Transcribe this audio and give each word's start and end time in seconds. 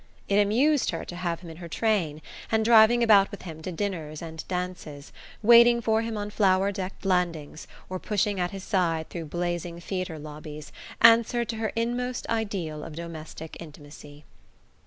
It 0.27 0.39
amused 0.41 0.89
her 0.89 1.05
to 1.05 1.15
have 1.15 1.41
him 1.41 1.51
in 1.51 1.57
her 1.57 1.67
train, 1.67 2.23
and 2.51 2.65
driving 2.65 3.03
about 3.03 3.29
with 3.29 3.43
him 3.43 3.61
to 3.61 3.71
dinners 3.71 4.19
and 4.19 4.43
dances, 4.47 5.13
waiting 5.43 5.79
for 5.79 6.01
him 6.01 6.17
on 6.17 6.31
flower 6.31 6.71
decked 6.71 7.05
landings, 7.05 7.67
or 7.87 7.99
pushing 7.99 8.39
at 8.39 8.49
his 8.49 8.63
side 8.63 9.11
through 9.11 9.25
blazing 9.25 9.79
theatre 9.79 10.17
lobbies, 10.17 10.71
answered 11.01 11.49
to 11.49 11.57
her 11.57 11.71
inmost 11.75 12.27
ideal 12.29 12.83
of 12.83 12.95
domestic 12.95 13.55
intimacy. 13.59 14.25